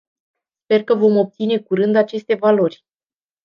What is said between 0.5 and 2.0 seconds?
Sper că vom obține curând